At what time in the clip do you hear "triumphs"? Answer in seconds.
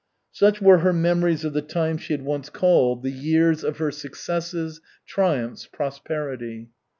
5.05-5.67